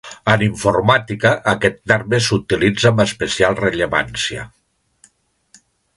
En 0.35 0.43
informàtica 0.43 1.33
aquest 1.51 1.77
terme 1.91 2.21
s'utilitza 2.29 2.89
amb 2.93 3.03
especial 3.05 3.59
rellevància. 3.61 4.47